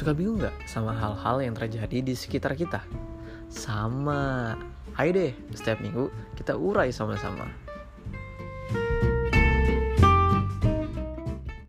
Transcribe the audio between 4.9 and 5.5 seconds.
Ayo deh,